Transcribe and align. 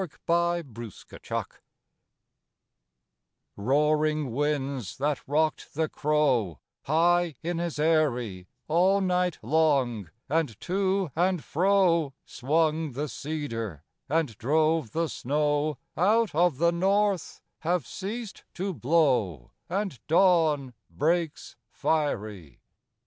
A 0.01 0.03
SONG 0.03 0.59
OF 0.61 0.73
THE 0.73 0.89
SNOW 1.21 1.37
I 1.41 1.45
Roaring 3.55 4.31
winds 4.31 4.97
that 4.97 5.21
rocked 5.27 5.75
the 5.75 5.87
crow, 5.89 6.59
High 6.85 7.35
in 7.43 7.59
his 7.59 7.77
eyrie, 7.77 8.47
All 8.67 8.99
night 8.99 9.37
long, 9.43 10.09
and 10.27 10.59
to 10.61 11.11
and 11.15 11.43
fro 11.43 12.13
Swung 12.25 12.93
the 12.93 13.07
cedar 13.07 13.83
and 14.09 14.35
drove 14.39 14.93
the 14.93 15.07
snow 15.07 15.77
Out 15.95 16.33
of 16.33 16.57
the 16.57 16.71
North, 16.71 17.39
have 17.59 17.85
ceased 17.85 18.43
to 18.55 18.73
blow, 18.73 19.51
And 19.69 19.99
dawn 20.07 20.73
breaks 20.89 21.57
fiery. 21.69 22.59